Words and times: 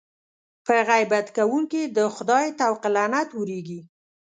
په 0.65 0.75
غیبت 0.89 1.27
کوونکي 1.37 1.81
د 1.97 1.99
خدای 2.15 2.47
طوق 2.59 2.81
لعنت 2.95 3.29
اورېږي. 3.37 3.79